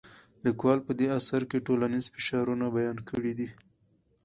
[0.45, 3.49] لیکوال په دې اثر کې ټولنیز فشارونه بیان کړي دي.